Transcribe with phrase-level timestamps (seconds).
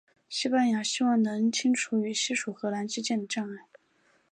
[0.27, 3.67] 西班牙希望能清除与西属荷兰之间的障碍。